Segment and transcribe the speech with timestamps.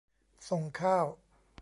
[0.49, 1.05] ส่งข้าว